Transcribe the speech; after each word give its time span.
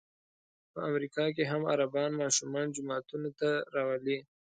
په 0.73 0.79
امریکا 0.89 1.25
کې 1.35 1.43
هم 1.51 1.61
عربان 1.73 2.11
ماشومان 2.21 2.65
جوماتونو 2.75 3.29
ته 3.39 3.49
راولي. 3.75 4.17